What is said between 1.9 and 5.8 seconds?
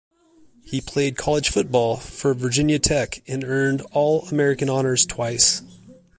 for Virginia Tech, and earned All-American honors twice.